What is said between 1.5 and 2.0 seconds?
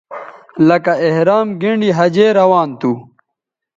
گینڈی